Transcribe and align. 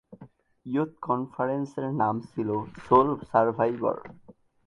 Youth 0.65 0.91
কনফারেন্সের 1.01 1.85
নাম 1.93 2.15
ছিল 2.29 2.49
সোল 2.83 3.07
সারভাইভর। 3.29 3.97